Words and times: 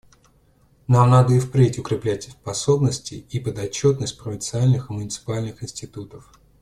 Нам 0.87 1.11
надо 1.11 1.35
и 1.35 1.39
впредь 1.39 1.77
укреплять 1.77 2.23
способности 2.31 3.23
и 3.29 3.39
подотчетность 3.39 4.17
провинциальных 4.17 4.89
и 4.89 4.93
муниципальных 4.93 5.61
институтов. 5.61 6.27